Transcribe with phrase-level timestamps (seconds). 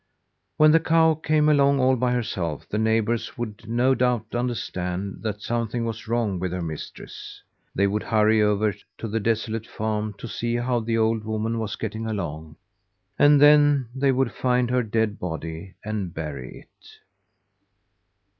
[0.57, 5.43] When the cow came along all by herself the neighbours would no doubt understand that
[5.43, 7.39] something was wrong with her mistress.
[7.75, 11.75] They would hurry over to the desolate farm to see how the old woman was
[11.75, 12.55] getting along,
[13.19, 16.87] and then they would find her dead body and bury it.